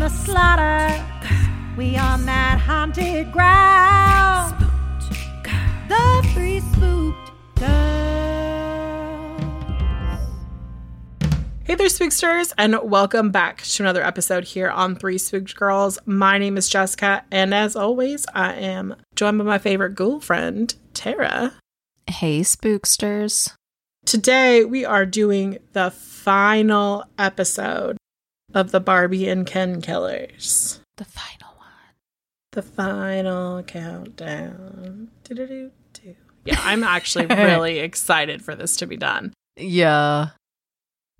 [0.00, 1.04] the slaughter,
[1.76, 4.56] we on that haunted ground.
[5.88, 7.70] The three spooked girls.
[11.64, 15.98] Hey there, Spooksters, and welcome back to another episode here on Three Spooked Girls.
[16.06, 20.74] My name is Jessica, and as always, I am joined by my favorite ghoul friend,
[20.94, 21.52] Tara.
[22.06, 23.52] Hey, spooksters.
[24.06, 27.98] Today, we are doing the final episode
[28.54, 30.80] of the Barbie and Ken Killers.
[30.96, 31.66] The final one.
[32.52, 35.08] The final countdown.
[35.24, 36.16] Do-do-do-do.
[36.44, 39.32] Yeah, I'm actually really excited for this to be done.
[39.56, 40.28] Yeah.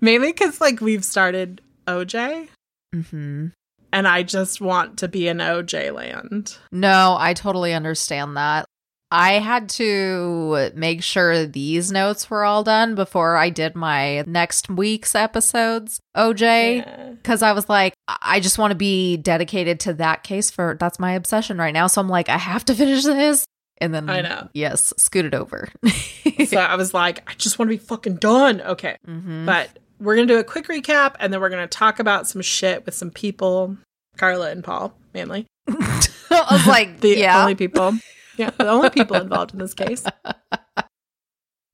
[0.00, 2.48] Mainly because, like, we've started OJ,
[2.94, 3.46] Mm-hmm.
[3.92, 6.56] and I just want to be in OJ land.
[6.72, 8.64] No, I totally understand that.
[9.12, 14.68] I had to make sure these notes were all done before I did my next
[14.68, 16.76] week's episodes, OJ.
[16.76, 17.10] Yeah.
[17.10, 20.98] Because I was like, I just want to be dedicated to that case for that's
[21.00, 21.88] my obsession right now.
[21.88, 23.46] So I'm like, I have to finish this.
[23.78, 24.48] And then, I know.
[24.52, 25.68] Yes, scoot it over.
[26.46, 28.60] so I was like, I just want to be fucking done.
[28.60, 28.96] Okay.
[29.08, 29.46] Mhm.
[29.46, 32.28] But we're going to do a quick recap and then we're going to talk about
[32.28, 33.76] some shit with some people,
[34.18, 35.46] Karla and Paul, mainly.
[35.68, 37.40] I was like, The yeah.
[37.40, 37.94] only people.
[38.40, 40.04] Yeah, the only people involved in this case.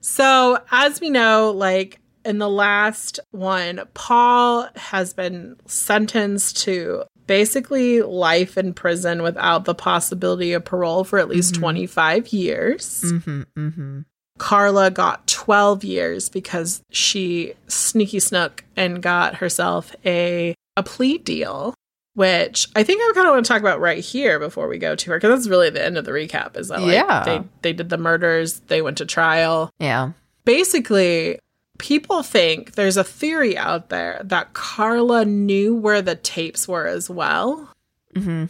[0.03, 8.03] So, as we know, like in the last one, Paul has been sentenced to basically
[8.03, 11.59] life in prison without the possibility of parole for at least Mhm.
[11.59, 13.03] 25 years.
[13.25, 14.01] hmm hmm
[14.39, 21.75] Karla got 12 years because she sneaky snook and got herself a a plea deal,
[22.17, 24.97] which I think I kind of want to talk about right here before we go
[24.97, 26.57] to her because that's really the end of the recap.
[26.57, 27.25] Is that like Yeah.
[27.25, 29.71] they they did the murders, they went to trial.
[29.79, 30.13] Yeah.
[30.47, 31.39] Basically,
[31.77, 37.11] people think there's a theory out there that Karla knew where the tapes were as
[37.11, 37.71] well
[38.15, 38.47] mm-hmm.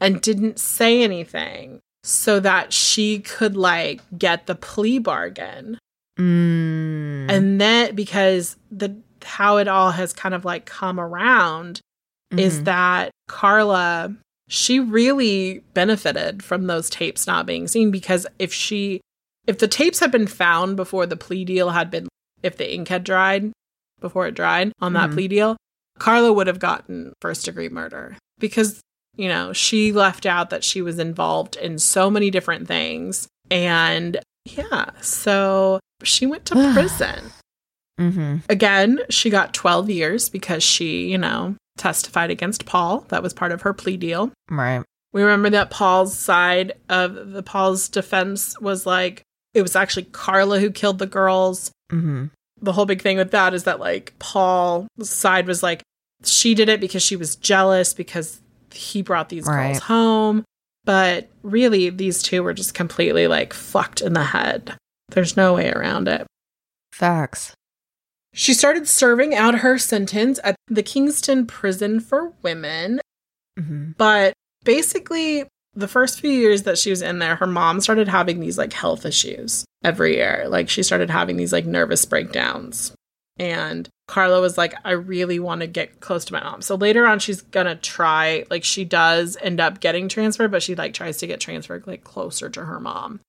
[0.00, 5.78] and didn't say anything so that she could like get the plea bargain.
[6.16, 7.28] Mm.
[7.28, 8.94] and then because the
[9.24, 11.80] how it all has kind of like come around
[12.38, 12.64] is Mhm.
[12.64, 14.14] that Karla
[14.48, 19.00] she really benefited from those tapes not being seen because if she
[19.46, 22.06] if the tapes had been found before the plea deal had been
[22.42, 23.50] if the ink had dried
[24.00, 25.14] before it dried on that Mhm.
[25.14, 25.56] plea deal
[25.98, 28.80] Karla would have gotten first degree murder because
[29.16, 34.18] you know she left out that she was involved in so many different things and
[34.44, 37.32] yeah so she went to prison
[37.98, 38.42] Mhm.
[38.48, 43.04] Again, she got 12 years because she, you know, testified against Paul.
[43.08, 44.30] That was part of her plea deal.
[44.50, 44.82] Right.
[45.12, 49.22] We remember that Paul's side of the Paul's defense was like
[49.54, 51.70] it was actually Karla who killed the girls.
[51.90, 52.26] hmm
[52.60, 55.82] The whole big thing with that is that like Paul's side was like
[56.24, 58.40] she did it because she was jealous because
[58.72, 59.72] he brought these Right.
[59.72, 60.44] girls home.
[60.84, 64.76] But really these two were just completely like fucked in the head.
[65.10, 66.26] There's no way around it.
[66.92, 67.54] Facts.
[68.36, 73.00] She started serving out her sentence at the Kingston Prison for Women,
[73.58, 74.34] hmm but
[74.64, 75.44] basically,
[75.74, 78.72] the first few years that she was in there, her mom started having these like
[78.72, 80.46] health issues every year.
[80.48, 82.92] Like, she started having these like nervous breakdowns.
[83.36, 86.62] And Karla was like, I really want to get close to my mom.
[86.62, 90.74] So later on, she's gonna try, like, she does end up getting transferred, but she
[90.74, 93.20] like tries to get transferred like closer to her mom.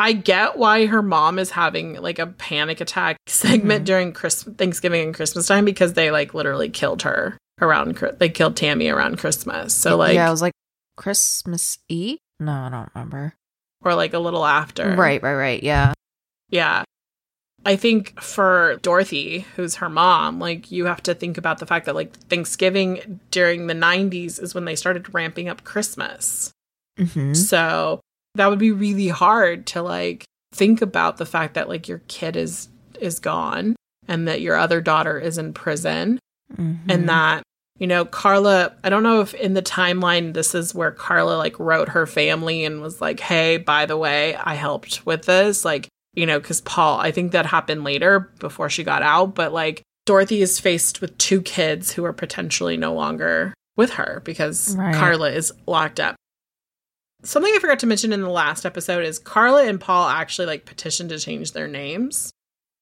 [0.00, 3.86] I get why her mom is having like a panic attack segment Mhm.
[3.86, 7.96] during Christmas, Thanksgiving and Christmas time because they like literally killed her around.
[8.18, 10.54] They killed Tammy around Christmas, so like, yeah, I was like
[10.96, 12.18] Christmas Eve.
[12.38, 13.34] No, I don't remember.
[13.82, 15.62] or like a little after, Right, right, right.
[15.62, 15.92] Yeah.
[16.50, 16.84] Yeah.
[17.66, 21.84] I think for Dorothy, who's her mom, like you have to think about the fact
[21.86, 26.52] that like Thanksgiving during the 90s is when they started ramping up Christmas.
[26.98, 27.34] Mm-hmm.
[27.34, 28.00] So
[28.34, 32.36] that would be really hard to like think about the fact that like your kid
[32.36, 32.68] is
[33.00, 33.76] is gone
[34.08, 36.18] and that your other daughter is in prison
[36.56, 36.90] Mm-hmm.
[36.90, 37.42] and that
[37.78, 41.56] you know Karla I don't know if in the timeline this is where Karla like
[41.60, 45.86] wrote her family and was like hey by the way I helped with this like
[46.14, 49.82] you know cuz Paul I think that happened later before she got out but like
[50.06, 54.92] Dorothy is faced with two kids who are potentially no longer with her because Right.
[54.92, 56.16] Karla is locked up
[57.22, 60.64] Something I forgot to mention in the last episode is Karla and Paul actually like
[60.64, 62.32] petitioned to change their names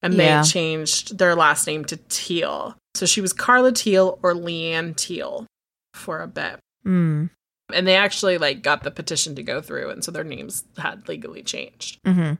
[0.02, 0.42] and Yeah.
[0.42, 2.76] they changed their last name to Teale.
[2.94, 5.46] So she was Karla Teale or Leanne Teale
[5.94, 6.58] for a bit.
[6.86, 7.30] Mm.
[7.72, 11.08] And they actually like got the petition to go through and so their names had
[11.08, 11.98] legally changed.
[12.06, 12.34] Mm-hmm.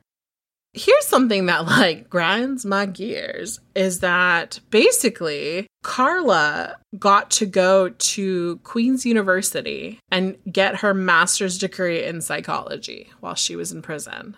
[0.78, 8.56] Here's something that like grinds my gears is that basically Karla got to go to
[8.62, 14.36] Queen's University and get her master's degree in psychology while she was in prison.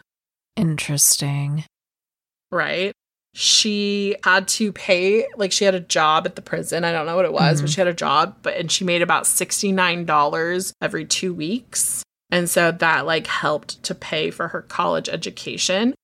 [0.56, 1.64] Interesting.
[2.52, 2.92] right?
[3.32, 6.82] She had to pay, like, she had a job at the prison.
[6.84, 7.74] I don't know what it was, but Mhm.
[7.74, 12.02] she had a job, but and she made about $69 every two weeks.
[12.32, 15.94] And so that, like, helped to pay for her college education.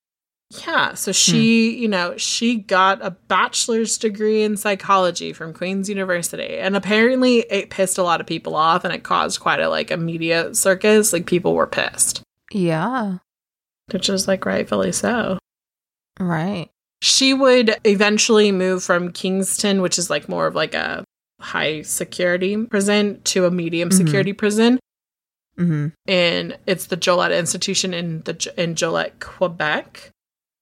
[0.50, 0.94] Yeah.
[0.94, 6.58] So she, you know, she got a bachelor's degree in psychology from Queen's University.
[6.58, 9.90] And apparently it pissed a lot of people off and it caused quite a, like,
[9.90, 11.12] a media circus.
[11.12, 12.22] Like, people were pissed,
[12.52, 13.18] Yeah.
[13.90, 15.38] which is, like, rightfully so.
[16.18, 16.70] Right.
[17.02, 21.04] she would eventually move from Kingston, which is like more of like a
[21.40, 23.96] high security prison, to a medium Mhm.
[23.98, 24.80] security prison.
[25.58, 25.88] Mm-hmm.
[26.08, 30.10] And it's the Joliette Institution in the in Joliette, Quebec.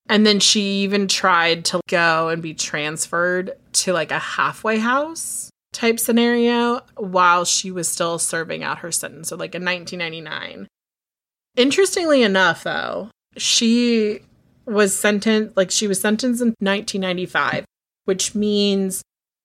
[0.08, 5.50] And then she even tried to go and be transferred to like a halfway house
[5.72, 9.28] type scenario while she was still serving out her sentence.
[9.28, 10.68] So like in 1999.
[11.56, 14.20] Interestingly enough, though, she
[14.66, 17.64] was sentenced like she was sentenced in 1995,
[18.04, 19.02] which means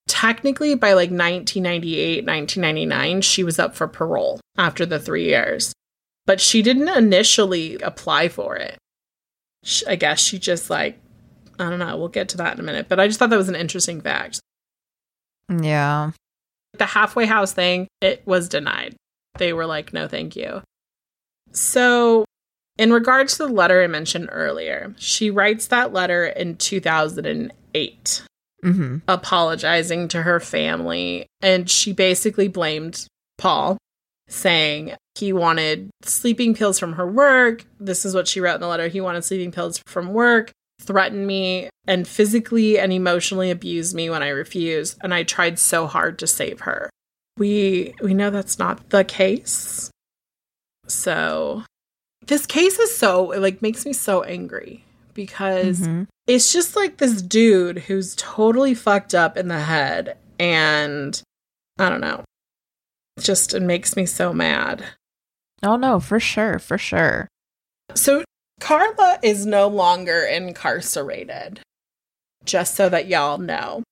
[0.07, 5.73] technically by like 1998, 1999, she was up for parole after the 3 years.
[6.25, 8.77] But she didn't initially apply for it.
[9.63, 10.99] Sh- I guess she just like
[11.59, 13.37] I don't know, we'll get to that in a minute, but I just thought that
[13.37, 14.39] was an interesting fact.
[15.49, 16.11] Yeah.
[16.77, 18.95] The halfway house thing, it was denied.
[19.37, 20.61] They were like, no, thank you.
[21.51, 22.23] So,
[22.77, 28.23] in regards to the letter I mentioned earlier, she writes that letter in 2008,
[28.63, 28.97] Mm-hmm.
[29.07, 31.27] apologizing to her family.
[31.41, 33.07] And she basically blamed
[33.37, 33.77] Paul,
[34.27, 37.65] saying he wanted sleeping pills from her work.
[37.79, 38.87] This is what she wrote in the letter.
[38.87, 40.51] He wanted sleeping pills from work,
[40.81, 44.97] threatened me, and physically and emotionally abused me when I refused.
[45.01, 46.89] And I tried so hard to save her.
[47.37, 49.89] We we know that's not the case.
[50.87, 51.63] So
[52.27, 54.83] this case is so it like makes me so angry
[55.13, 56.07] because Mhm.
[56.27, 61.21] it's just like this dude who's totally fucked up in the head and
[61.77, 62.23] I don't know.
[63.17, 64.83] It just it makes me so mad.
[65.63, 67.27] Oh no, for sure, for sure.
[67.95, 68.23] So
[68.59, 71.61] Karla is no longer incarcerated.
[72.45, 73.83] Just so that y'all know.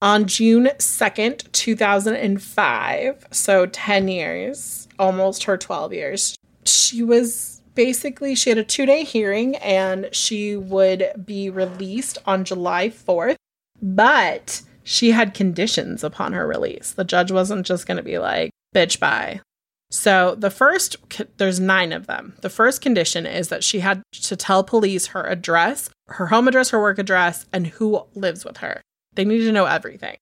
[0.00, 8.50] On June 2nd, 2005, so 10 years, almost her 12 years, she was basically she
[8.50, 13.36] had a 2-day hearing and she would be released on July 4th,
[13.80, 16.92] but she had conditions upon her release.
[16.92, 19.40] The judge wasn't just going to be like, "Bitch bye."
[19.92, 20.96] So the first,
[21.36, 22.34] there's nine of them.
[22.40, 26.70] The first condition is that she had to tell police her address, her home address,
[26.70, 28.80] her work address, and who lives with her.
[29.14, 30.16] They needed to know everything.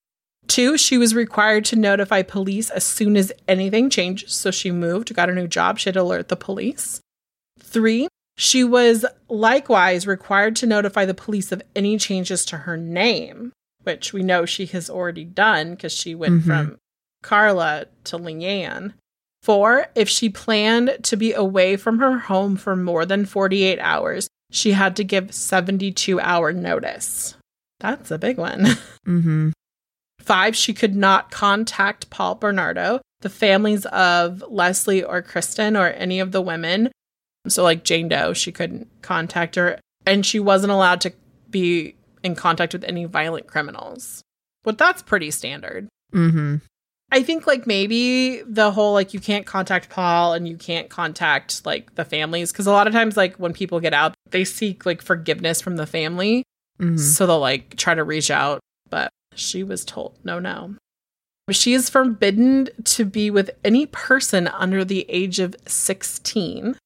[0.49, 4.29] Two, she was required to notify police as soon as anything changed.
[4.31, 5.79] So she moved, got a new job.
[5.79, 7.01] She had to alert the police.
[7.61, 13.53] Three, she was likewise required to notify the police of any changes to her name,
[13.85, 16.47] which we know she has already done because she went Mhm.
[16.47, 16.79] from
[17.23, 18.95] Karla to Leanne.
[19.43, 24.29] Four, if she planned to be away from her home for more than 48 hours,
[24.51, 27.35] she had to give 72 hour notice.
[27.79, 28.67] That's a big one.
[29.07, 29.51] Mm-hmm.
[30.21, 36.21] Five, she could not contact Paul Bernardo, the families of Leslie or Kristen or any
[36.21, 36.91] of the women.
[37.49, 39.81] So, like Jane Doe, she couldn't contact her.
[40.05, 41.13] And she wasn't allowed to
[41.49, 44.23] be in contact with any violent criminals.
[44.63, 45.89] But that's pretty standard.
[46.13, 46.57] Mm-hmm.
[47.13, 51.67] I think like maybe the whole like you can't contact Paul and you can't contact
[51.67, 54.87] like the families because a lot of times like when people get out they seek
[54.87, 56.45] like forgiveness from the family
[56.81, 56.99] Mhm.
[56.99, 60.77] So they'll like try to reach out, but she was told no, no.
[61.51, 66.77] She is forbidden to be with any person under the age of 16.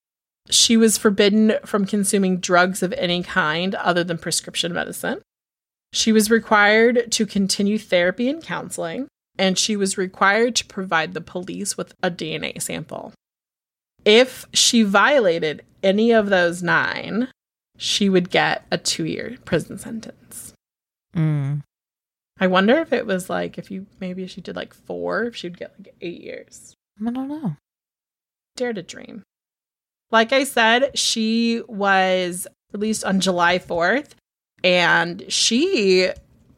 [0.50, 5.20] She was forbidden from consuming drugs of any kind other than prescription medicine.
[5.92, 9.06] She was required to continue therapy and counseling,
[9.38, 13.12] and she was required to provide the police with a DNA sample.
[14.04, 17.28] If she violated any of those nine,
[17.76, 20.52] she would get a two year prison sentence.
[21.16, 21.62] Mm.
[22.38, 25.36] I wonder if it was like if you maybe if she did like four, if
[25.36, 26.74] she'd get like eight years.
[27.04, 27.56] I don't know.
[28.56, 29.22] Dare to dream.
[30.10, 34.10] Like I said, she was released on July 4th,
[34.62, 36.10] and she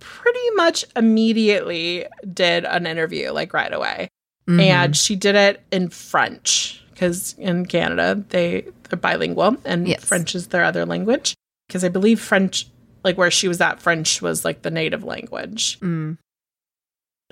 [0.07, 4.09] pretty much immediately did an interview, like right away.
[4.49, 4.61] Mhm.
[4.61, 10.05] And she did it in French because in Canada they they're bilingual and Yes.
[10.05, 11.35] French is their other language.
[11.67, 12.69] Because I believe French,
[13.03, 15.79] like where she was at, French was like the native language.
[15.81, 16.19] Mm.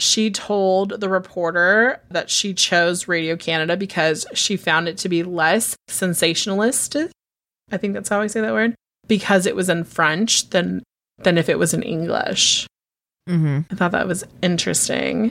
[0.01, 5.23] She told the reporter that she chose Radio Canada because she found it to be
[5.23, 6.97] less sensationalist.
[7.71, 8.75] I think that's how I say that word.
[9.07, 10.83] Because it was in French than
[11.19, 12.67] than if it was in English.
[13.29, 15.31] hmm I thought that was interesting.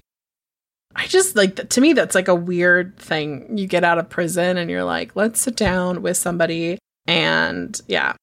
[0.96, 3.58] I just like to me that's like a weird thing.
[3.58, 8.14] You get out of prison and you're like, let's sit down with somebody and yeah.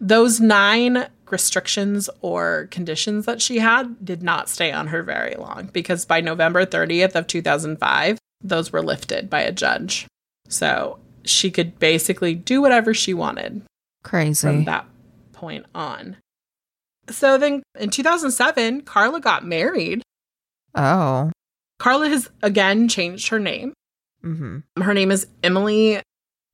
[0.00, 5.70] Those nine restrictions or conditions that she had did not stay on her very long
[5.72, 10.06] because by November 30th of 2005, those were lifted by a judge.
[10.48, 13.62] So she could basically do whatever she wanted
[14.02, 14.46] Crazy.
[14.46, 14.86] from that
[15.44, 16.16] point on.
[17.10, 20.02] So then in 2007, Karla got married.
[20.74, 21.30] Oh.
[21.78, 23.74] Karla has again changed her name.
[24.22, 26.00] hmm Her name is Emily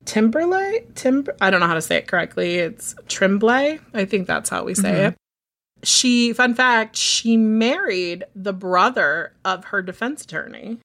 [0.03, 0.85] Timberley.
[0.95, 2.55] Tim I don't know how to say it correctly.
[2.55, 3.79] It's Tremblay.
[3.93, 5.07] I think that's how we say Mhm.
[5.09, 5.15] it.
[5.83, 10.79] She fun fact, she married the brother of her defense attorney.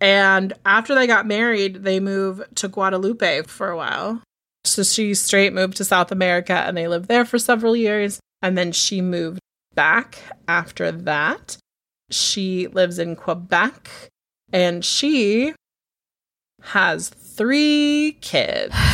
[0.00, 4.22] And after they got married, they moved to Guadeloupe for a while.
[4.72, 8.20] So she straight moved to South America and they lived there for several years.
[8.40, 9.40] And then she moved
[9.74, 11.58] back after that.
[12.10, 13.90] She lives in Quebec
[14.52, 15.54] and she
[16.62, 18.74] has three kids.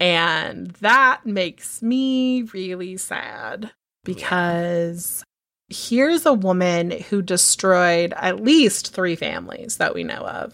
[0.00, 3.70] And that makes me really sad
[4.04, 5.22] because
[5.68, 10.52] here's a woman who destroyed at least three families that we know of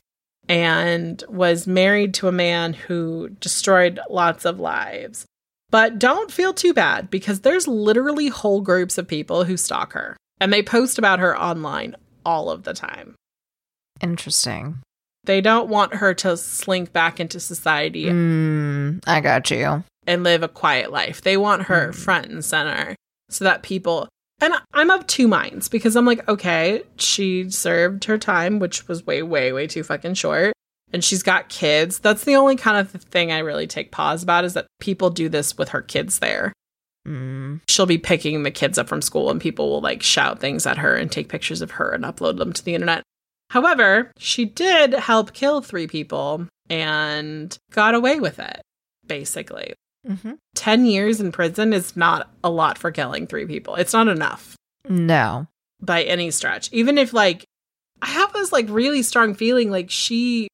[0.50, 5.24] and was married to a man who destroyed lots of lives.
[5.70, 10.16] But don't feel too bad because there's literally whole groups of people who stalk her
[10.40, 11.94] and they post about her online
[12.26, 13.14] all of the time.
[14.00, 14.78] Interesting.
[15.24, 19.84] They don't want her to slink back into society Mm, I got you.
[20.06, 21.20] and live a quiet life.
[21.20, 21.94] They want her Mm.
[21.94, 22.96] front and center
[23.28, 24.08] so that people.
[24.40, 29.06] And I'm of two minds because I'm like, okay, she served her time, which was
[29.06, 30.54] way, way, way too fucking short.
[30.92, 31.98] And she's got kids.
[31.98, 35.28] That's the only kind of thing I really take pause about is that people do
[35.28, 36.52] this with her kids there.
[37.06, 37.60] Mm.
[37.68, 40.78] She'll be picking the kids up from school and people will like shout things at
[40.78, 43.02] her and take pictures of her and upload them to the internet.
[43.50, 48.60] However, she did help kill three people and got away with it,
[49.06, 49.74] basically.
[50.06, 53.74] Hmm 10 years in prison is not a lot for killing three people.
[53.76, 54.56] It's not enough
[54.88, 55.46] No.
[55.80, 56.70] by any stretch.
[56.72, 57.44] Even if, like,
[58.02, 60.48] I have this, like, really strong feeling like she,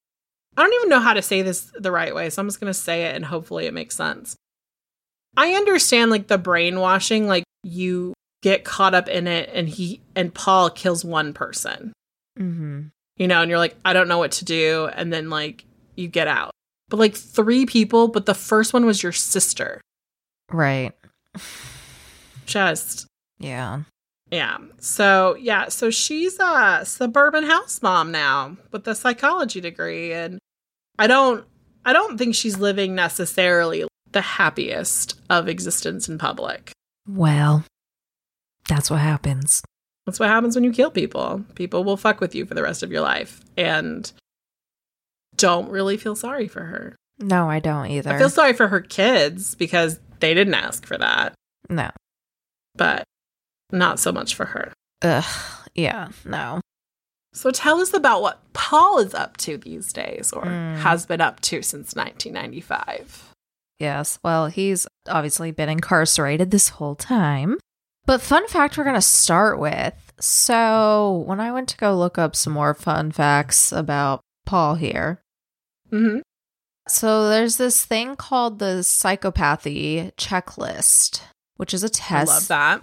[0.55, 2.29] I don't even know how to say this the right way.
[2.29, 4.35] So I'm just going to say it and hopefully it makes sense.
[5.35, 8.13] I understand, like, the brainwashing, like, you
[8.43, 11.93] get caught up in it and he, and Paul kills one person,
[12.39, 12.87] Mm-hmm.
[13.17, 14.89] you know, and you're like, I don't know what to do.
[14.93, 16.51] And then, like, you get out.
[16.89, 19.81] But, like, three people, but the first one was your sister.
[20.51, 20.93] Right.
[22.45, 23.07] Just
[23.39, 23.81] Yeah.
[24.31, 24.57] Yeah.
[24.79, 25.69] So, yeah.
[25.69, 30.13] So she's a suburban house mom now with a psychology degree.
[30.13, 30.39] And
[30.99, 31.45] I don't,
[31.85, 36.71] I don't think she's living necessarily the happiest of existence in public.
[37.07, 37.63] Well,
[38.67, 39.61] that's what happens.
[40.05, 41.43] That's what happens when you kill people.
[41.55, 43.41] People will fuck with you for the rest of your life.
[43.55, 44.11] And
[45.37, 46.95] don't really feel sorry for her.
[47.19, 48.11] No, I don't either.
[48.13, 51.33] I feel sorry for her kids because they didn't ask for that,
[51.69, 51.89] no.
[52.75, 53.03] but
[53.71, 54.71] not so much for her.
[55.01, 55.23] Ugh.
[55.75, 56.09] Yeah.
[56.25, 56.61] No.
[57.33, 60.77] So tell us about what Paul is up to these days or Mm.
[60.77, 63.33] has been up to since 1995.
[63.79, 64.17] Yes.
[64.23, 67.57] Well, he's obviously been incarcerated this whole time.
[68.05, 69.93] But fun fact we're going to start with.
[70.19, 75.21] So, when I went to go look up some more fun facts about Paul here,
[75.89, 76.19] hmm
[76.87, 81.21] So there's this thing called the psychopathy checklist,
[81.57, 82.27] which is a test.
[82.29, 82.81] love that.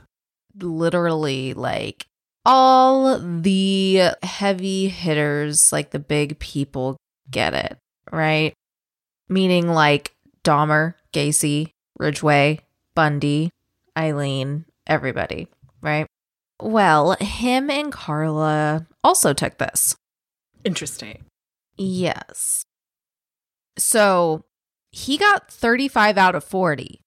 [0.56, 2.06] Literally, like
[2.46, 6.96] all the heavy hitters, like the big people,
[7.30, 7.78] get it,
[8.12, 8.52] right?
[9.28, 10.12] Meaning like
[10.44, 12.60] Dahmer, Gacy, Ridgway,
[12.94, 13.50] Bundy,
[13.98, 15.48] Aileen, everybody,
[15.80, 16.06] right?
[16.60, 19.96] Well, him and Karla also took this.
[20.64, 21.24] Interesting.
[21.76, 22.62] Yes.
[23.76, 24.44] So
[24.90, 27.00] he got 35 out of 40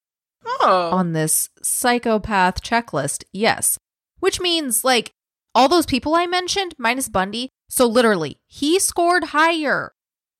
[0.60, 0.90] Oh.
[0.92, 3.24] on this psychopath checklist.
[3.32, 3.78] Yes.
[4.20, 5.12] Which means, like,
[5.54, 7.50] all those people I mentioned, minus Bundy.
[7.68, 9.92] So, literally, he scored higher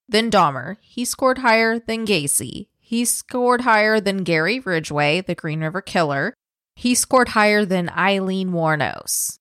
[0.07, 0.77] than Dahmer.
[0.81, 2.67] He scored higher than Gacy.
[2.79, 6.33] He scored higher than Gary Ridgway, the Green River Killer.
[6.75, 9.37] He scored higher than Aileen Wuornos.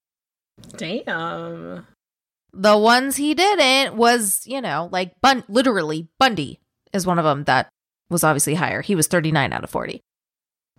[0.76, 1.86] Damn.
[2.52, 6.60] The ones he didn't was, you know, like Bun- literally Bundy
[6.92, 7.68] is one of them that
[8.10, 8.82] was obviously higher.
[8.82, 10.00] He was 39 out of 40.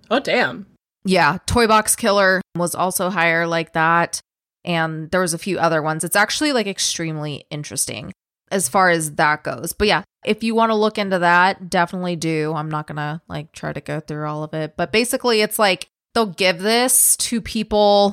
[0.10, 0.66] Oh, damn.
[1.06, 4.20] Yeah, Toy Box Killer was also higher like that.
[4.66, 6.04] And there was a few other ones.
[6.04, 8.12] It's actually like extremely interesting
[8.52, 9.72] as far as that goes.
[9.74, 12.54] But yeah, if you want to look into that, definitely do.
[12.54, 14.74] I'm not going to like try to go through all of it.
[14.76, 18.12] But basically, it's like they'll give this to people,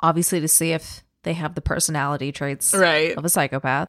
[0.00, 3.16] obviously, to see if they have the personality traits Right.
[3.16, 3.88] of a psychopath.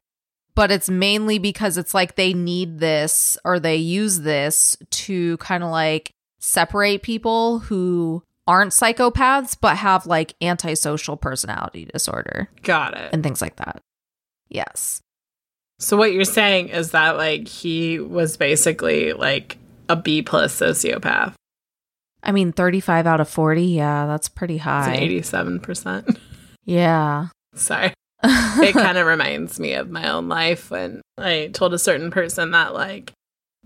[0.58, 5.62] But it's mainly because it's like they need this or they use this to kind
[5.62, 6.10] of like
[6.40, 13.10] separate people who aren't psychopaths but have like antisocial personality disorder Got it.
[13.12, 13.80] and things like that.
[14.48, 15.00] Yes.
[15.78, 21.34] So what you're saying is that like he was basically like a B plus sociopath.
[22.22, 24.94] I mean 35 out of 40, yeah, that's pretty It's high.
[24.94, 26.18] an eighty-seven percent.
[26.64, 27.28] Yeah.
[27.54, 27.94] Sorry.
[28.22, 32.50] It kind of reminds me of my own life when I told a certain person
[32.50, 33.12] that like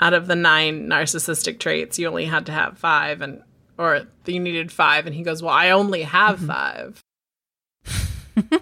[0.00, 3.42] out of the nine narcissistic traits, you only had to have five and
[3.78, 6.46] or you needed five and he goes, Well, I only have Mhm.
[6.46, 7.00] five.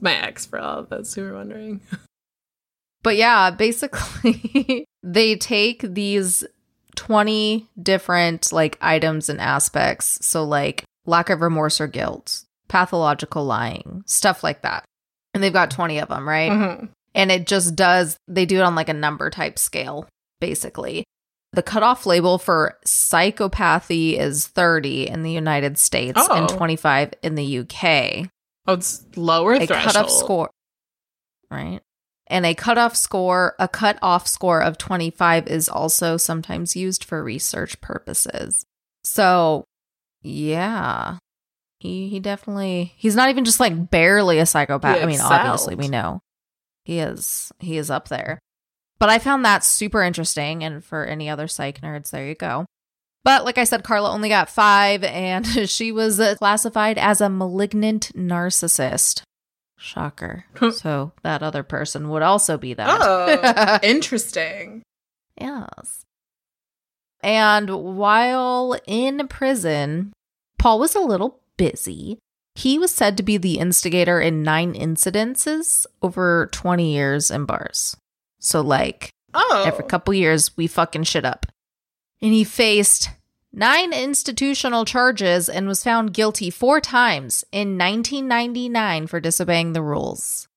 [0.00, 1.80] my ex for all of those who are wondering.
[3.02, 6.44] But yeah, basically, they take these
[6.96, 10.24] 20 different like items and aspects.
[10.24, 14.84] So, like lack of remorse or guilt, pathological lying, stuff like that.
[15.34, 16.50] And they've got 20 of them, right?
[16.52, 16.88] Mhm.
[17.14, 20.08] And it just does, they do it on like a number type scale,
[20.40, 21.04] basically.
[21.54, 26.56] The cutoff label for psychopathy is 30 in the United States and Oh.
[26.56, 28.28] 25 in the UK
[28.66, 29.84] Oh, it's lower a threshold.
[29.94, 30.50] cutoff score
[31.50, 31.80] right
[32.28, 37.78] and a cutoff score a cutoff score of 25 is also sometimes used for research
[37.82, 38.64] purposes
[39.04, 39.64] so
[40.22, 41.18] yeah
[41.82, 45.88] he he definitely he's not even just like barely a psychopath i mean obviously we
[45.88, 46.20] know
[46.84, 48.38] he is he is up there
[48.98, 52.64] but i found that super interesting and for any other psych nerds there you go
[53.24, 57.28] but like I said, Karla only got five, and she was uh, classified as a
[57.28, 59.22] malignant narcissist.
[59.78, 60.44] Shocker.
[60.72, 62.98] so that other person would also be that.
[63.00, 64.82] Oh, interesting.
[65.40, 66.04] yes.
[67.22, 70.12] And while in prison,
[70.58, 72.18] Paul was a little busy.
[72.54, 77.96] He was said to be the instigator in nine incidences over 20 years in bars.
[78.40, 81.46] So, like, Oh, every couple years we fucking shit up.
[82.20, 83.10] And he faced
[83.52, 90.48] nine institutional charges and was found guilty four times in 1999 for disobeying the rules.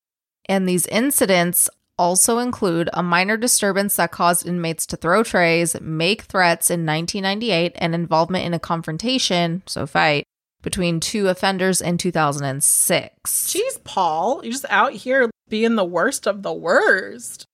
[0.48, 6.24] And these incidents also include a minor disturbance that caused inmates to throw trays, make
[6.24, 10.26] threats in 1998, and involvement in a confrontation, so fight,
[10.65, 13.54] between two offenders in 2006.
[13.54, 17.45] Jeez, Paul, you're just out here being the worst of the worst.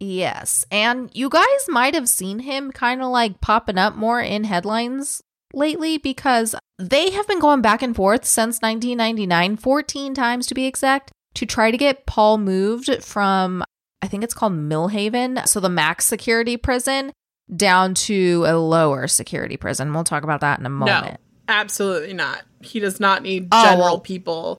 [0.00, 0.66] Yes.
[0.70, 5.22] And you guys might have seen him kind of like popping up more in headlines
[5.54, 10.66] lately because they have been going back and forth since 1999, 14 times to be
[10.66, 13.62] exact, to try to get Paul moved from,
[14.02, 17.12] I think it's called Millhaven, so the max security prison,
[17.54, 19.94] down to a lower security prison.
[19.94, 21.12] We'll talk about that in a moment.
[21.12, 21.16] No,
[21.48, 22.42] absolutely not.
[22.66, 24.00] He does not need Oh, general well.
[24.00, 24.58] people.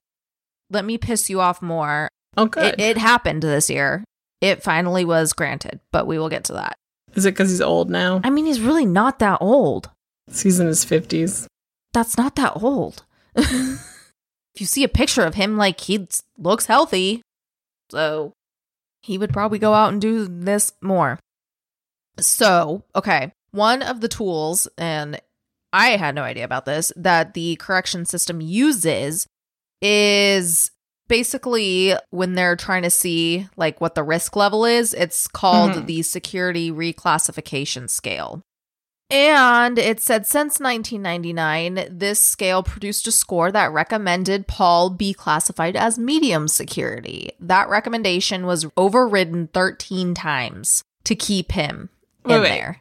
[0.69, 2.09] Let me piss you off more.
[2.35, 2.73] Oh, good.
[2.73, 4.03] It, it happened this year.
[4.41, 6.75] It finally was granted, but we will get to that.
[7.15, 8.21] Is it because he's old now?
[8.23, 9.89] I mean, he's really not that old.
[10.27, 11.47] He's in his 50s.
[11.93, 13.05] That's not that old.
[13.35, 13.81] if
[14.57, 17.21] you see a picture of him, like he looks healthy.
[17.89, 18.33] So
[19.01, 21.17] he would probably go out and do this more.
[22.19, 23.31] So, okay.
[23.51, 25.19] One of the tools, and
[25.73, 29.27] I had no idea about this, that the correction system uses
[29.81, 30.71] is
[31.07, 35.85] basically when they're trying to see like what the risk level is, it's called Mhm.
[35.85, 38.41] the security reclassification scale.
[39.09, 45.77] And it said since 1999, this scale produced a score that recommended Paul be classified
[45.77, 47.31] as medium security.
[47.39, 51.89] That recommendation was overridden 13 times to keep him
[52.25, 52.49] Wait, in wait.
[52.49, 52.79] there.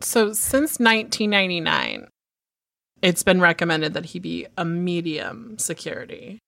[0.00, 2.08] So since 1999,
[3.02, 6.38] it's been recommended that he be a medium security.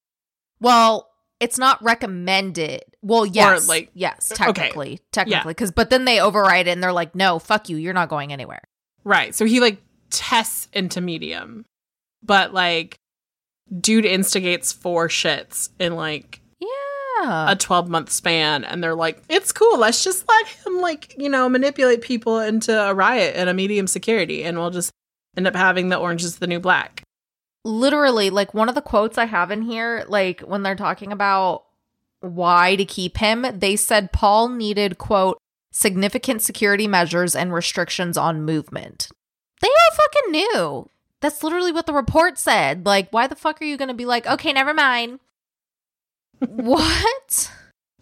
[0.61, 1.09] Well,
[1.39, 2.83] it's not recommended.
[3.03, 4.45] Well, yes, like- yes, okay.
[4.45, 7.95] technically, technically, because but then they override it and they're like, no, fuck you, you're
[7.95, 8.63] not going anywhere.
[9.05, 9.35] Right.
[9.35, 11.65] So he like tests into medium,
[12.23, 12.97] but like
[13.81, 19.53] dude instigates four shits in like Yeah, a 12 month span and they're like it's
[19.53, 23.55] cool let's just let him like you know manipulate people into a riot and a
[23.55, 24.91] medium security and we'll just
[25.37, 27.03] end up having the orange is the new black
[27.65, 31.65] literally, like one of the quotes I have in here, like when they're talking about
[32.21, 35.39] why to keep him, they said Paul needed quote
[35.73, 39.09] significant security measures and restrictions on movement.
[39.61, 40.91] They all fucking knew.
[41.21, 42.87] That's literally what the report said.
[42.87, 45.21] Like, why the fuck are you going to be like, okay, never mind?
[46.39, 47.53] what?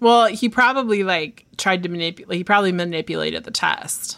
[0.01, 4.17] well he probably like tried to manipulate he probably manipulated the test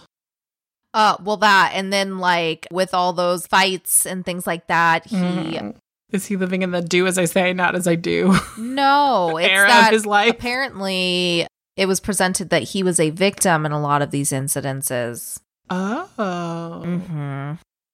[0.93, 5.17] Uh, well, that and then like with all those fights and things like that, he
[5.17, 5.77] Mm.
[6.13, 8.35] is he living in the do as i say not as i do?
[8.59, 10.31] No, it's era that of his life.
[10.31, 15.39] apparently it was presented that he was a victim in a lot of these incidences.
[15.71, 16.83] oh.
[17.07, 17.53] Hmm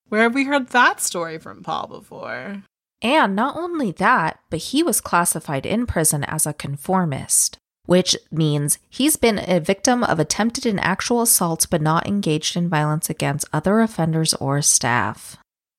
[0.08, 2.62] where have we heard that story from paul before?
[3.02, 8.78] And not only that, but he was classified in prison as a conformist, which means
[8.90, 13.46] he's been a victim of attempted and actual assaults but not engaged in violence against
[13.52, 15.36] other offenders or staff.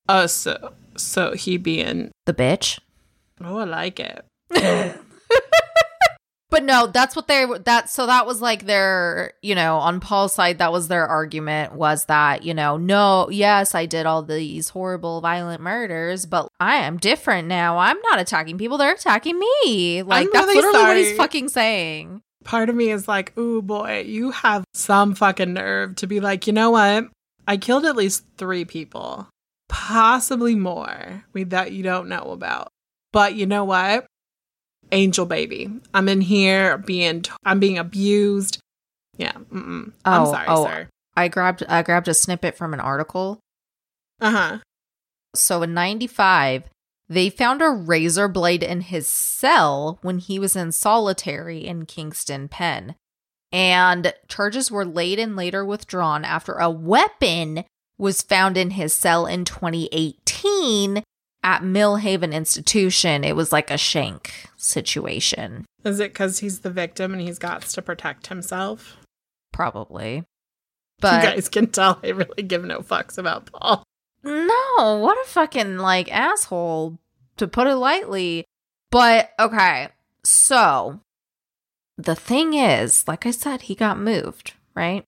[0.09, 2.79] oh so so he being The bitch.
[3.43, 4.25] oh i like it
[6.49, 10.33] But no, that's what they that so that was like their, you know, on Paul's
[10.33, 14.69] side that was their argument was that, you know, no, yes, I did all these
[14.69, 17.77] horrible violent murders, but I am different now.
[17.77, 20.03] I'm not attacking people, they're attacking me.
[20.03, 22.21] Like I'm that's really literally what he's fucking saying.
[22.45, 26.47] part of me is like, ooh boy, you have some fucking nerve to be like,
[26.47, 27.07] you know what?
[27.47, 29.27] I killed at least three people,
[29.69, 32.71] possibly more we, that you don't know about.
[33.13, 34.05] But you know what?
[34.91, 38.59] Angel baby, I'm in here being, t- I'm being abused.
[39.17, 39.91] Yeah, mm-mm.
[40.05, 40.65] I'm Oh, sorry, oh.
[40.65, 40.89] sir.
[41.15, 43.39] I grabbed I grabbed a snippet from an article.
[44.21, 44.57] Uh huh.
[45.35, 46.63] So in 95,
[47.09, 52.47] they found a razor blade in his cell when he was in solitary in Kingston
[52.47, 52.95] Pen.
[53.51, 57.63] And charges were laid and later withdrawn after a weapon
[57.97, 61.01] was found in his cell in 2018
[61.43, 63.23] at Millhaven Institution.
[63.23, 67.61] It was like a shank situation, Is it because he's the victim and he's got
[67.63, 68.97] to protect himself?
[69.53, 70.23] probably.
[70.99, 73.83] But you guys can tell I really give no fucks about Paul.
[74.23, 76.97] No, what a fucking like asshole
[77.37, 78.45] to put it lightly.
[78.91, 79.89] But okay,
[80.23, 80.99] so
[81.97, 85.03] the thing is, like I said, he got moved, right?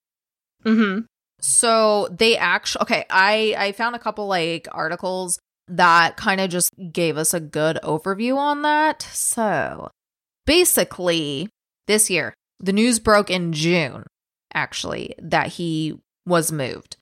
[0.64, 1.06] Mm-hmm.
[1.42, 5.40] So they actually okay, I I found a couple like articles
[5.70, 9.02] that kind of just gave us a good overview on that.
[9.02, 9.92] So
[10.46, 11.50] basically,
[11.88, 14.06] this year, the news broke in June
[14.54, 16.98] actually that he was moved.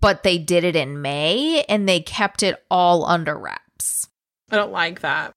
[0.00, 4.08] But they did it in May and they kept it all under wraps.
[4.50, 5.32] I don't like that.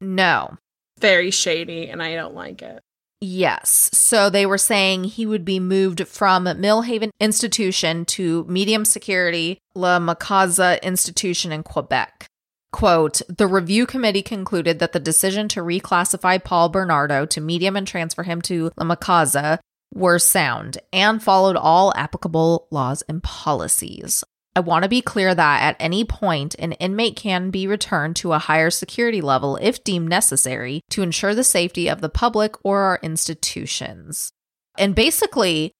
[0.00, 0.56] No.
[1.00, 2.80] Very shady, and I don't like it.
[3.26, 3.88] Yes.
[3.94, 9.98] So they were saying he would be moved from Millhaven Institution to medium security La
[9.98, 12.26] Macaza Institution in Quebec.
[12.70, 17.86] Quote, the review committee concluded that the decision to reclassify Paul Bernardo to medium and
[17.86, 19.58] transfer him to La Macaza
[19.94, 24.22] were sound and followed all applicable laws and policies.
[24.56, 28.32] I want to be clear that at any point, an inmate can be returned to
[28.32, 32.82] a higher security level if deemed necessary to ensure the safety of the public or
[32.82, 34.30] our institutions.
[34.78, 35.72] And basically,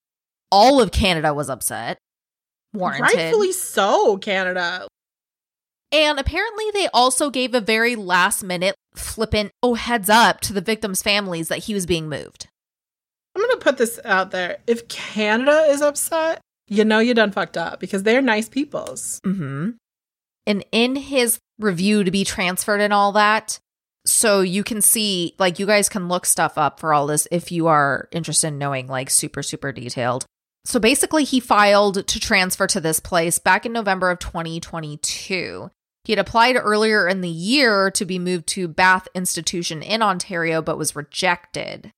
[0.50, 1.98] all of Canada was upset.
[2.72, 3.16] Warranted.
[3.16, 4.88] Rightfully so, Canada.
[5.92, 10.60] And apparently, they also gave a very last minute flippant, oh, heads up to the
[10.60, 12.48] victims' families that he was being moved.
[13.36, 14.58] I'm gonna put this out there.
[14.66, 19.20] If Canada is upset, you know you done fucked up because they're nice peoples.
[19.24, 19.70] Mm-hmm.
[20.46, 23.58] And in his review to be transferred and all that,
[24.06, 27.50] so you can see, like, you guys can look stuff up for all this if
[27.50, 30.26] you are interested in knowing, like, super, super detailed.
[30.66, 35.70] So basically, he filed to transfer to this place back in November of 2022.
[36.04, 40.60] He had applied earlier in the year to be moved to Bath Institution in Ontario,
[40.60, 41.90] but was rejected.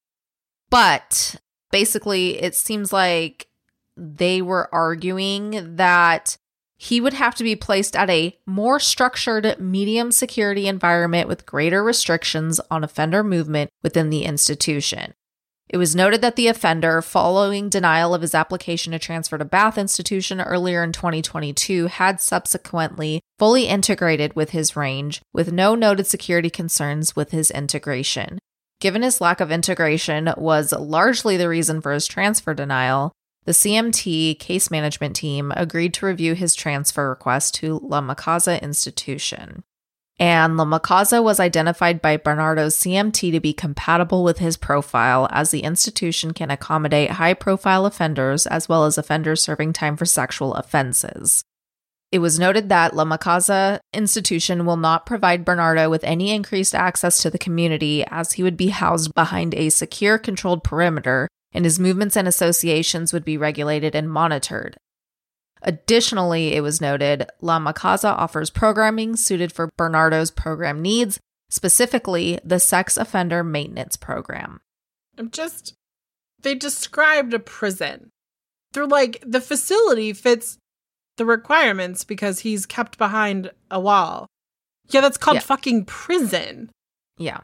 [0.71, 1.37] But
[1.73, 3.49] basically, it seems like
[3.97, 6.37] they were arguing that
[6.77, 11.83] he would have to be placed at a more structured, medium security environment with greater
[11.83, 15.15] restrictions on offender movement within the institution.
[15.69, 19.77] It was noted that the offender, following denial of his application to transfer to Bath
[19.77, 26.51] Institution earlier in 2022, had subsequently fully integrated with his range, with no noted security
[26.51, 28.39] concerns with his integration.
[28.79, 33.13] Given his lack of integration was largely the reason for his transfer denial,
[33.47, 39.63] the CMT case management team agreed to review his transfer request to La Macaza Institution.
[40.19, 45.51] And La Macaza was identified by Bernardo's CMT to be compatible with his profile, as
[45.51, 50.55] the institution can accommodate high profile offenders as well as offenders serving time for sexual
[50.55, 51.45] offenses.
[52.11, 57.21] It was noted that La Macaza Institution will not provide Bernardo with any increased access
[57.23, 61.81] to the community, as he would be housed behind a secure, controlled perimeter, and his
[61.81, 64.77] movements and associations would be regulated and monitored.
[65.63, 72.61] Additionally, it was noted La Macaza offers programming suited for Bernardo's program needs, specifically the
[72.61, 74.61] sex offender maintenance program.
[75.19, 75.75] I'm just,
[76.43, 78.11] they described a prison.
[78.73, 80.59] They're like, the facility fits
[81.17, 84.27] the requirements because he's kept behind a wall.
[84.91, 85.41] Yeah, that's called Yeah.
[85.41, 86.71] fucking prison.
[87.19, 87.41] Yeah,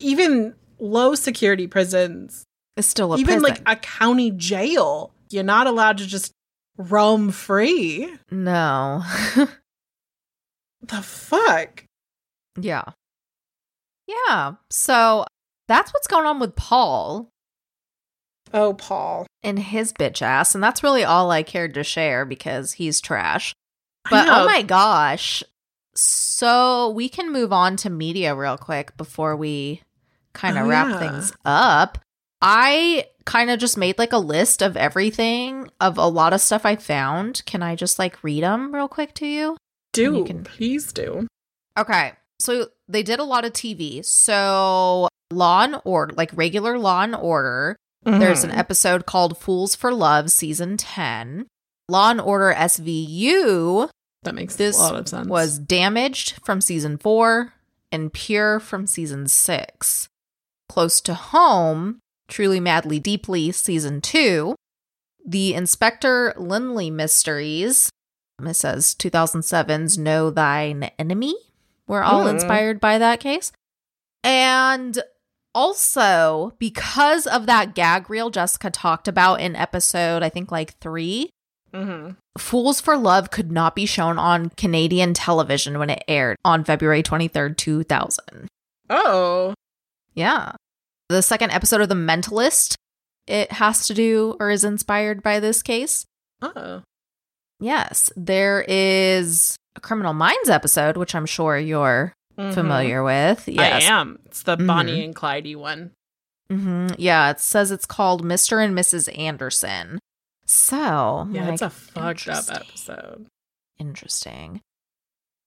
[0.00, 2.44] Even low security prisons,
[2.76, 6.32] it's still a even like a county jail, you're not allowed to just
[6.76, 8.12] roam free.
[8.30, 9.02] no.
[10.86, 11.84] The fuck?
[12.60, 12.84] yeah.
[14.06, 14.52] Yeah.
[14.70, 15.24] So
[15.66, 17.30] that's what's going on with Paul
[18.52, 19.26] Oh, Paul.
[19.42, 20.54] and his bitch ass.
[20.54, 23.54] And that's really all I cared to share because he's trash.
[24.10, 25.42] But oh my gosh.
[25.94, 29.80] So we can move on to media real quick before we
[30.34, 30.98] kind of Oh, wrap yeah.
[30.98, 31.98] things up.
[32.46, 36.66] I kind of just made like a list of everything of a lot of stuff
[36.66, 37.42] I found.
[37.46, 39.56] Can I just like read them real quick to you?
[39.94, 41.26] do you can- please do.
[41.78, 42.12] Okay.
[42.40, 44.02] So they did a lot of TV.
[44.04, 48.58] So Law and Order, like regular Law and Order, there's an Mhm.
[48.58, 51.46] episode called Fools for Love, season 10.
[51.88, 53.88] Law and Order SVU
[54.24, 55.28] that makes this a lot of sense.
[55.28, 57.54] was Damaged from season four
[57.92, 60.08] and Pure from season six.
[60.68, 64.54] Close to Home, Truly Madly Deeply, season two.
[65.26, 67.90] The Inspector Lynley Mysteries,
[68.44, 71.34] it says 2007's Know Thine Enemy.
[71.86, 72.28] We're all Hmm.
[72.28, 73.52] inspired by that case.
[74.22, 74.98] And
[75.54, 81.30] also, because of that gag reel Jessica talked about in episode, I think like three,
[81.72, 82.16] Mhm.
[82.38, 87.02] Fools for Love could not be shown on Canadian television when it aired on February
[87.02, 88.48] 23rd, 2000.
[88.90, 89.54] Oh,
[90.14, 90.52] Yeah.
[91.08, 92.76] The second episode of The Mentalist,
[93.26, 96.06] it has to do or is inspired by this case.
[96.42, 96.82] oh,
[97.60, 98.10] Yes.
[98.16, 102.52] There is a Criminal Minds episode, which I'm sure you're Mhm.
[102.52, 103.46] familiar with.
[103.48, 103.84] Yes.
[103.84, 104.18] I am.
[104.26, 104.66] It's the Mhm.
[104.66, 105.92] Bonnie and Clyde one.
[106.50, 107.30] hmm Yeah.
[107.30, 108.62] It says it's called Mr.
[108.62, 109.08] and Mrs.
[109.16, 109.98] Anderson.
[110.46, 113.26] So, Yeah, like, it's a fucked up episode.
[113.78, 114.60] Interesting.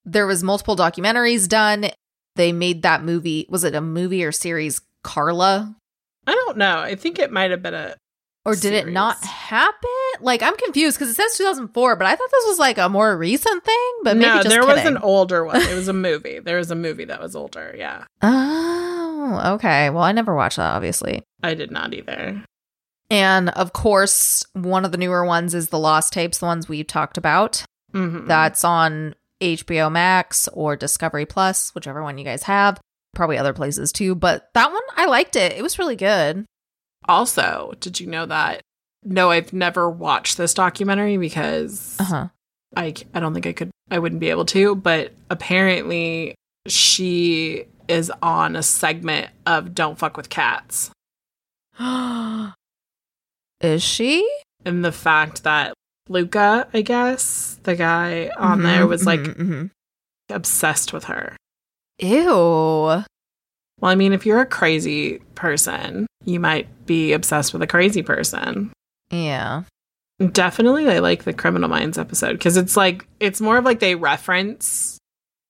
[0.06, 1.91] There was multiple documentaries done.
[2.36, 3.46] They made that movie.
[3.50, 4.82] Was it a movie or series?
[5.08, 5.76] Karla,
[6.28, 6.80] I don't know.
[6.80, 7.96] I think it might have been a.
[8.46, 9.89] or did it not happen?
[10.20, 13.15] Like I'm confused because it says 2004, but I thought this was like a more
[13.17, 13.91] recent thing.
[14.04, 15.62] But maybe no, there was an older one.
[15.62, 16.39] It was a movie.
[16.39, 17.74] there was a movie that was older.
[17.78, 19.89] Yeah, Oh, okay.
[19.89, 21.24] Well, I never watched that, obviously.
[21.43, 22.43] I did not either.
[23.10, 26.88] And of course, one of the newer ones is the Lost Tapes, the ones we've
[26.88, 27.63] talked about.
[27.93, 28.28] Mhm.
[28.28, 32.80] That's on HBO Max or Discovery Plus, whichever one you guys have.
[33.18, 35.54] Probably other places too, but that one I liked it.
[35.54, 36.46] It was really good.
[37.10, 38.62] Also, did you know that?
[39.04, 42.28] No, I've never watched this documentary because Uh huh.
[42.76, 46.36] I I don't think I could I wouldn't be able to, but apparently
[46.68, 50.92] she is on a segment of Don't Fuck with Cats.
[53.62, 54.30] Is she?
[54.66, 55.74] And the fact that
[56.10, 59.72] Luka, I guess, the guy on there was like Mhm, mhm.
[60.30, 61.36] obsessed with her.
[62.00, 63.04] Ew.
[63.80, 68.02] Well, I mean, if you're a crazy person, you might be obsessed with a crazy
[68.02, 68.72] person.
[69.12, 69.64] Yeah.
[70.32, 73.94] Definitely, I like the Criminal Minds episode because it's like it's more of like they
[73.94, 74.98] reference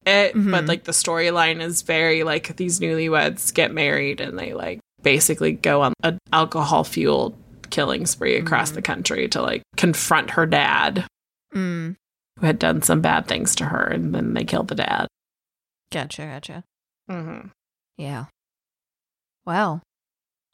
[0.06, 0.68] it, but Mhm.
[0.68, 5.82] like the storyline is very like these newlyweds get married and they like basically go
[5.84, 7.34] on an alcohol fueled
[7.70, 8.76] killing spree across Mhm.
[8.76, 11.06] the country to like confront her dad.
[11.56, 11.96] Mm.
[12.40, 15.08] who had done some bad things to her, and then they killed the dad.
[15.92, 16.64] Gotcha, gotcha.
[17.10, 17.48] Mm-hmm.
[17.98, 18.26] Yeah.
[19.46, 19.82] Well,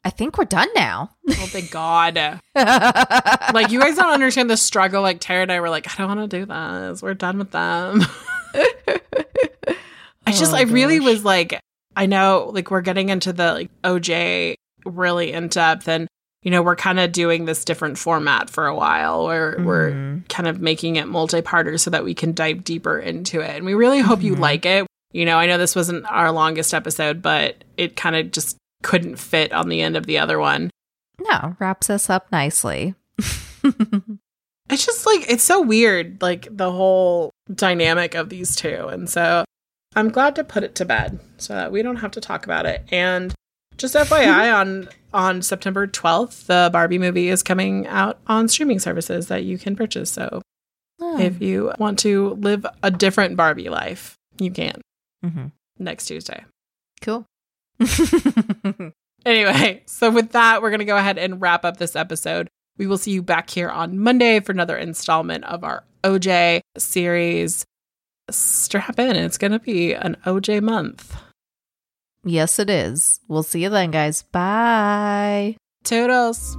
[0.04, 1.10] I think we're done now.
[1.28, 2.14] Oh, thank God.
[2.54, 5.02] like, you guys don't understand the struggle.
[5.02, 7.02] Like, Tara and I were like, I don't want to do this.
[7.02, 8.02] We're done with them.
[10.26, 11.58] I just, Oh, I really was like,
[11.96, 14.54] I know, like, we're getting into the like, OJ
[14.86, 16.06] really in depth, and,
[16.42, 20.28] you know, we're kind of doing this different format for a while where we're Mhm.
[20.28, 23.56] kind of making it multi parter so that we can dive deeper into it.
[23.56, 24.40] And we really hope you Mhm.
[24.40, 24.86] like it.
[25.14, 29.16] You know, I know this wasn't our longest episode, but it kind of just couldn't
[29.16, 30.70] fit on the end of the other one.
[31.20, 32.94] no, wraps us up nicely.
[34.70, 38.88] It's just like it's so weird, like the whole dynamic of these two.
[38.90, 39.44] And so
[39.94, 42.64] I'm glad to put it to bed so that we don't have to talk about
[42.64, 42.82] it.
[42.90, 43.34] And
[43.76, 49.28] just FYI, on on September 12th, the Barbie movie is coming out on streaming services
[49.28, 50.10] that you can purchase.
[50.10, 50.40] So
[51.00, 51.18] Oh.
[51.20, 54.80] if you want to live a different Barbie life, you can
[55.24, 55.52] Mhm.
[55.78, 56.44] next Tuesday.
[57.00, 57.26] Cool.
[59.26, 62.46] Anyway, so with that, we're going to go ahead and wrap up this episode.
[62.76, 67.64] We will see you back here on Monday for another installment of our OJ series.
[68.30, 71.16] Strap in, it's going to be an OJ month.
[72.22, 73.18] yes, it is.
[73.26, 74.24] We'll see you then, guys.
[74.24, 75.56] Bye.
[75.84, 76.54] Toodles.